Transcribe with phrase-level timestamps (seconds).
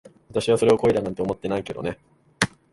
[0.31, 1.99] 私はそれを恋だなんて思ってないけどね。